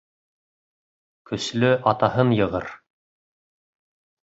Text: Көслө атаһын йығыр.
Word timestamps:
Көслө 1.31 1.69
атаһын 1.93 2.33
йығыр. 2.41 2.69